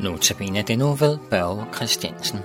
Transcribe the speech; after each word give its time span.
Notabene 0.00 0.62
det 0.62 0.78
nu 0.78 0.94
ved 0.94 1.18
Børge 1.30 1.74
Christiansen. 1.74 2.38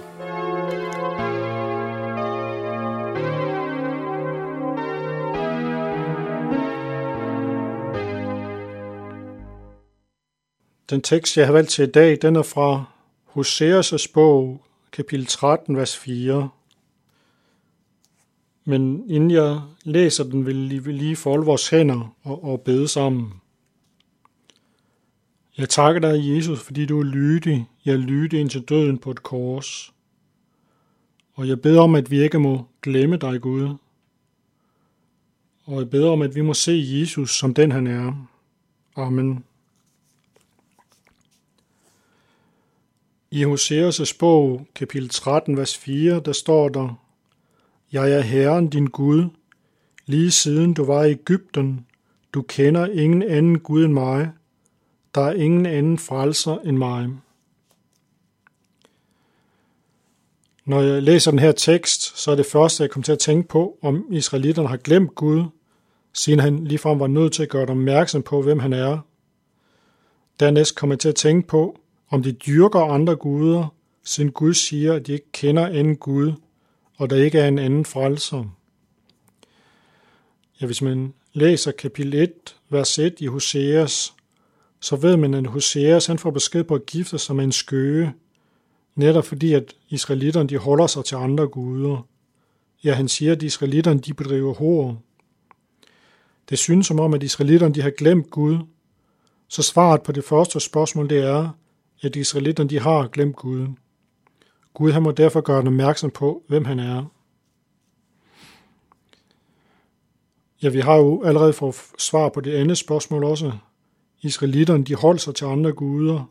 Den 10.89 11.01
tekst, 11.01 11.37
jeg 11.37 11.45
har 11.45 11.53
valgt 11.53 11.69
til 11.69 11.87
i 11.87 11.91
dag, 11.91 12.17
den 12.21 12.35
er 12.35 12.43
fra 12.43 12.85
Hoseas' 13.35 14.11
bog, 14.13 14.65
kapitel 14.91 15.25
13, 15.25 15.77
vers 15.77 15.97
4. 15.97 16.49
Men 18.65 19.03
inden 19.09 19.31
jeg 19.31 19.61
læser 19.83 20.23
den, 20.23 20.45
vil 20.45 20.85
vi 20.85 20.91
lige 20.91 21.15
folde 21.15 21.45
vores 21.45 21.69
hænder 21.69 22.15
og, 22.23 22.43
og 22.43 22.61
bede 22.61 22.87
sammen. 22.87 23.40
Jeg 25.57 25.69
takker 25.69 26.01
dig, 26.01 26.35
Jesus, 26.35 26.59
fordi 26.59 26.85
du 26.85 26.99
er 26.99 27.03
lydig. 27.03 27.69
Jeg 27.85 27.93
er 27.93 27.97
lydig 27.97 28.39
indtil 28.39 28.61
døden 28.61 28.97
på 28.97 29.11
et 29.11 29.23
kors. 29.23 29.93
Og 31.33 31.47
jeg 31.47 31.61
beder 31.61 31.81
om, 31.81 31.95
at 31.95 32.11
vi 32.11 32.21
ikke 32.21 32.39
må 32.39 32.67
glemme 32.81 33.17
dig, 33.17 33.41
Gud. 33.41 33.75
Og 35.65 35.79
jeg 35.79 35.89
beder 35.89 36.09
om, 36.09 36.21
at 36.21 36.35
vi 36.35 36.41
må 36.41 36.53
se 36.53 36.83
Jesus 36.85 37.37
som 37.37 37.53
den 37.53 37.71
han 37.71 37.87
er. 37.87 38.27
Amen. 38.95 39.43
I 43.31 43.45
Hoseas' 43.45 44.17
bog, 44.19 44.67
kapitel 44.75 45.09
13, 45.09 45.57
vers 45.57 45.77
4, 45.77 46.19
der 46.19 46.31
står 46.31 46.69
der, 46.69 47.01
Jeg 47.91 48.11
er 48.11 48.21
Herren 48.21 48.69
din 48.69 48.85
Gud, 48.85 49.29
lige 50.05 50.31
siden 50.31 50.73
du 50.73 50.85
var 50.85 51.03
i 51.03 51.11
Ægypten. 51.11 51.85
Du 52.33 52.41
kender 52.41 52.87
ingen 52.87 53.23
anden 53.23 53.59
Gud 53.59 53.85
end 53.85 53.93
mig. 53.93 54.31
Der 55.15 55.21
er 55.21 55.33
ingen 55.33 55.65
anden 55.65 55.97
frelser 55.97 56.57
end 56.57 56.77
mig. 56.77 57.09
Når 60.65 60.81
jeg 60.81 61.03
læser 61.03 61.31
den 61.31 61.39
her 61.39 61.51
tekst, 61.51 62.19
så 62.19 62.31
er 62.31 62.35
det 62.35 62.45
første, 62.45 62.83
jeg 62.83 62.91
kommer 62.91 63.03
til 63.03 63.11
at 63.11 63.19
tænke 63.19 63.47
på, 63.47 63.77
om 63.81 64.05
israelitterne 64.11 64.67
har 64.67 64.77
glemt 64.77 65.15
Gud, 65.15 65.43
siden 66.13 66.39
han 66.39 66.63
ligefrem 66.67 66.99
var 66.99 67.07
nødt 67.07 67.33
til 67.33 67.43
at 67.43 67.49
gøre 67.49 67.65
dem 67.65 67.77
opmærksom 67.77 68.23
på, 68.23 68.41
hvem 68.41 68.59
han 68.59 68.73
er. 68.73 68.99
Dernæst 70.39 70.75
kommer 70.75 70.93
jeg 70.93 70.99
til 70.99 71.09
at 71.09 71.15
tænke 71.15 71.47
på, 71.47 71.79
om 72.09 72.23
de 72.23 72.31
dyrker 72.31 72.79
andre 72.79 73.15
guder, 73.15 73.73
siden 74.03 74.31
Gud 74.31 74.53
siger, 74.53 74.93
at 74.93 75.07
de 75.07 75.13
ikke 75.13 75.31
kender 75.31 75.67
anden 75.67 75.95
Gud, 75.95 76.33
og 76.97 77.09
der 77.09 77.15
ikke 77.15 77.39
er 77.39 77.47
en 77.47 77.59
anden 77.59 77.85
frelser. 77.85 78.45
Ja, 80.61 80.65
hvis 80.65 80.81
man 80.81 81.13
læser 81.33 81.71
kapitel 81.71 82.13
1, 82.13 82.31
vers 82.69 82.99
1 82.99 83.15
i 83.19 83.25
Hoseas, 83.25 84.13
så 84.81 84.95
ved 84.95 85.17
man, 85.17 85.33
at 85.33 85.47
Hoseas 85.47 86.05
han 86.05 86.17
får 86.17 86.31
besked 86.31 86.63
på 86.63 86.75
at 86.75 86.85
gifte 86.85 87.17
sig 87.17 87.35
med 87.35 87.43
en 87.43 87.51
skøge, 87.51 88.13
netop 88.95 89.25
fordi, 89.25 89.53
at 89.53 89.73
israelitterne 89.89 90.49
de 90.49 90.57
holder 90.57 90.87
sig 90.87 91.05
til 91.05 91.15
andre 91.15 91.47
guder. 91.47 92.07
Ja, 92.83 92.93
han 92.93 93.07
siger, 93.07 93.31
at 93.31 93.43
israelitterne 93.43 93.99
de 93.99 94.13
bedriver 94.13 94.53
hår. 94.53 95.01
Det 96.49 96.59
synes 96.59 96.87
som 96.87 96.99
om, 96.99 97.13
at 97.13 97.23
israelitterne 97.23 97.73
de 97.73 97.81
har 97.81 97.89
glemt 97.89 98.29
Gud. 98.29 98.57
Så 99.47 99.63
svaret 99.63 100.03
på 100.03 100.11
det 100.11 100.23
første 100.23 100.59
spørgsmål, 100.59 101.09
det 101.09 101.17
er, 101.23 101.49
at 102.01 102.15
israelitterne 102.15 102.69
de 102.69 102.79
har 102.79 103.07
glemt 103.07 103.35
Gud. 103.35 103.67
Gud 104.73 104.91
han 104.91 105.03
må 105.03 105.11
derfor 105.11 105.41
gøre 105.41 105.59
dem 105.59 105.67
opmærksom 105.67 106.11
på, 106.11 106.43
hvem 106.47 106.65
han 106.65 106.79
er. 106.79 107.05
Ja, 110.63 110.69
vi 110.69 110.79
har 110.79 110.95
jo 110.95 111.23
allerede 111.23 111.53
fået 111.53 111.75
svar 111.97 112.29
på 112.29 112.41
det 112.41 112.55
andet 112.55 112.77
spørgsmål 112.77 113.23
også. 113.23 113.51
Israelitterne 114.21 114.83
de 114.83 114.95
holdt 114.95 115.21
sig 115.21 115.35
til 115.35 115.45
andre 115.45 115.71
guder. 115.71 116.29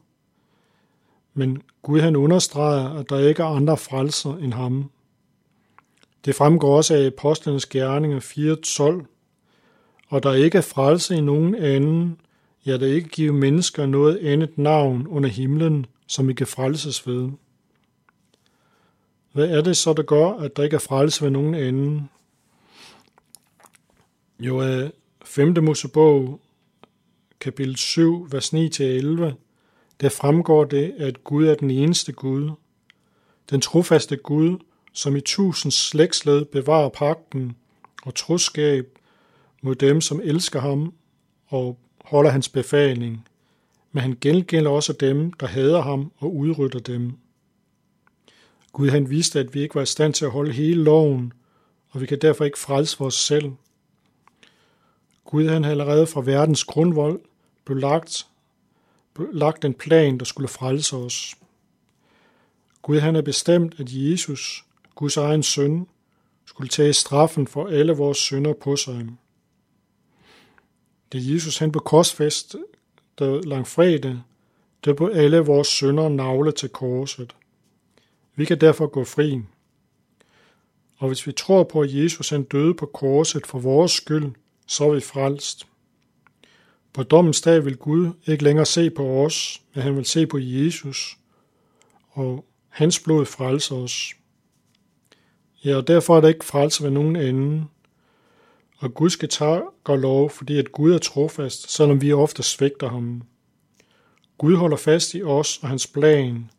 Men 1.35 1.63
Gud 1.83 2.01
han 2.01 2.17
understreger, 2.17 2.99
at 2.99 3.11
der 3.11 3.19
ikke 3.19 3.43
er 3.43 3.47
andre 3.47 3.77
frelser 3.77 4.37
end 4.37 4.53
ham. 4.53 4.91
Det 6.25 6.35
fremgår 6.35 6.77
også 6.77 6.95
af 6.95 7.07
apostlenes 7.07 7.67
gerninger 7.67 8.21
4.12, 9.01 9.07
og 10.09 10.23
der 10.23 10.33
ikke 10.33 10.59
er 10.59 10.63
frelse 10.63 11.17
i 11.17 11.21
nogen 11.21 11.55
anden, 11.55 12.21
ja, 12.67 12.77
der 12.77 12.87
ikke 12.87 13.09
giver 13.09 13.33
mennesker 13.33 13.87
noget 13.87 14.17
andet 14.19 14.59
navn 14.59 15.07
under 15.07 15.29
himlen, 15.29 15.87
som 16.07 16.31
I 16.31 16.33
kan 16.33 16.47
frelses 16.47 17.07
ved. 17.07 17.31
Hvad 19.33 19.49
er 19.49 19.61
det 19.61 19.77
så, 19.77 19.93
der 19.93 20.03
gør, 20.03 20.29
at 20.29 20.57
der 20.57 20.63
ikke 20.63 20.75
er 20.75 20.81
frelse 20.81 21.23
ved 21.25 21.31
nogen 21.31 21.55
anden? 21.55 22.11
Jo, 24.41 24.63
øh, 24.63 24.91
5. 25.25 25.65
Mosebog, 25.65 26.41
kapitel 27.41 27.77
7, 27.77 28.27
vers 28.33 28.55
9-11, 28.55 29.35
der 30.01 30.09
fremgår 30.09 30.65
det, 30.65 30.95
at 30.99 31.25
Gud 31.25 31.47
er 31.47 31.55
den 31.55 31.71
eneste 31.71 32.13
Gud. 32.13 32.51
Den 33.51 33.61
trofaste 33.61 34.17
Gud, 34.17 34.59
som 34.93 35.17
i 35.17 35.21
tusind 35.21 35.73
slægtsled 35.73 36.45
bevarer 36.45 36.89
pagten 36.89 37.57
og 38.03 38.15
troskab 38.15 38.99
mod 39.63 39.75
dem, 39.75 40.01
som 40.01 40.21
elsker 40.25 40.61
ham 40.61 40.93
og 41.47 41.79
holder 42.05 42.31
hans 42.31 42.49
befaling, 42.49 43.29
men 43.93 44.03
han 44.03 44.19
gengælder 44.21 44.71
også 44.71 44.93
dem, 44.93 45.33
der 45.33 45.47
hader 45.47 45.81
ham 45.81 46.13
og 46.19 46.37
udrytter 46.37 46.81
dem. 46.81 47.13
Gud 48.73 48.89
han 48.89 49.11
vidste, 49.11 49.41
at 49.41 49.55
vi 49.55 49.61
ikke 49.61 49.75
var 49.75 49.83
i 49.83 49.87
stand 49.87 50.15
til 50.15 50.25
at 50.25 50.31
holde 50.31 50.53
hele 50.53 50.85
loven, 50.85 51.33
og 51.91 52.01
vi 52.01 52.07
kan 52.07 52.19
derfor 52.19 52.45
ikke 52.45 52.59
frelse 52.59 53.01
os 53.01 53.15
selv. 53.15 53.53
Gud 55.25 55.49
han 55.49 55.65
har 55.65 55.71
allerede 55.71 56.07
fra 56.07 56.23
verdens 56.25 56.65
grundvold 56.65 57.21
blev 57.71 57.81
lagt, 57.81 58.27
blev 59.15 59.29
lagt 59.33 59.65
en 59.65 59.75
plan, 59.75 60.19
der 60.19 60.25
skulle 60.25 60.49
frelse 60.49 60.97
os. 60.97 61.35
Gud 62.83 62.99
han 62.99 63.17
er 63.17 63.23
bestemt, 63.23 63.81
at 63.81 63.87
Jesus, 63.93 64.65
Guds 64.95 65.17
egen 65.17 65.43
søn, 65.43 65.87
skulle 66.45 66.69
tage 66.69 66.93
straffen 66.93 67.47
for 67.47 67.67
alle 67.67 67.93
vores 67.93 68.19
synder 68.19 68.53
på 68.53 68.77
sig. 68.77 69.07
Da 71.13 71.19
Jesus 71.21 71.59
han 71.59 71.73
blev 71.73 71.83
korsfæst, 71.83 72.57
der 73.19 73.43
langfredag, 73.43 74.19
der 74.85 74.95
blev 74.95 75.11
alle 75.15 75.39
vores 75.39 75.69
synder 75.69 76.09
navle 76.09 76.53
til 76.53 76.69
korset. 76.69 77.37
Vi 78.35 78.45
kan 78.45 78.61
derfor 78.61 78.87
gå 78.87 79.05
fri. 79.05 79.41
Og 80.99 81.09
hvis 81.09 81.27
vi 81.27 81.33
tror 81.33 81.65
på, 81.65 81.81
at 81.81 81.95
Jesus 81.95 82.31
han 82.31 82.43
døde 82.43 82.75
på 82.75 82.87
korset 82.87 83.47
for 83.47 83.59
vores 83.59 83.93
skyld, 83.93 84.33
så 84.67 84.85
er 84.85 84.95
vi 84.95 85.01
frelst. 85.01 85.70
På 86.93 87.03
dommens 87.03 87.41
dag 87.41 87.65
vil 87.65 87.77
Gud 87.77 88.13
ikke 88.27 88.45
længere 88.45 88.67
se 88.67 88.91
på 88.91 89.25
os, 89.25 89.63
men 89.75 89.83
han 89.83 89.97
vil 89.97 90.05
se 90.05 90.27
på 90.27 90.39
Jesus, 90.41 91.19
og 92.11 92.45
hans 92.69 93.01
blod 93.01 93.27
frelser 93.27 93.77
os. 93.77 94.15
Ja, 95.65 95.77
og 95.77 95.89
derfor 95.89 96.17
er 96.17 96.21
der 96.21 96.29
ikke 96.29 96.45
frelse 96.45 96.83
ved 96.83 96.91
nogen 96.91 97.17
anden. 97.17 97.71
Og 98.79 98.95
Gud 98.95 99.11
skal 99.11 99.29
tage 99.29 99.63
og 99.85 99.99
lov, 99.99 100.31
fordi 100.31 100.59
at 100.59 100.73
Gud 100.73 100.93
er 100.93 100.99
trofast, 100.99 101.71
selvom 101.71 102.03
vi 102.03 102.13
ofte 102.13 102.43
svigter 102.43 102.89
ham. 102.89 103.23
Gud 104.39 104.57
holder 104.57 104.77
fast 104.77 105.15
i 105.15 105.23
os 105.23 105.59
og 105.63 105.69
hans 105.69 105.87
plan. 105.87 106.51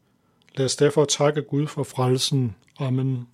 Lad 0.56 0.66
os 0.66 0.76
derfor 0.76 1.06
takke 1.06 1.42
Gud 1.42 1.68
for 1.68 1.84
frelsen. 1.84 2.56
Amen. 2.80 3.28